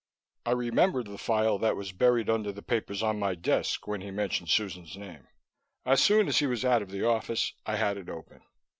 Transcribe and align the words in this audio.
I 0.47 0.53
remembered 0.53 1.05
the 1.05 1.19
file 1.19 1.59
that 1.59 1.75
was 1.75 1.91
buried 1.91 2.27
under 2.27 2.51
the 2.51 2.63
papers 2.63 3.03
on 3.03 3.19
my 3.19 3.35
desk, 3.35 3.85
when 3.87 4.01
he 4.01 4.09
mentioned 4.09 4.49
Susan's 4.49 4.97
name. 4.97 5.27
As 5.85 6.01
soon 6.01 6.27
as 6.27 6.39
he 6.39 6.47
was 6.47 6.65
out 6.65 6.81
of 6.81 6.89
the 6.89 7.05
office, 7.07 7.53
I 7.67 7.75
had 7.75 7.97
it 7.97 8.09
open. 8.09 8.41